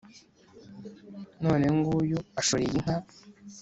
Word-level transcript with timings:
none 1.43 1.65
nguyu 1.77 2.19
ashoreye 2.39 2.71
inka 2.77 2.95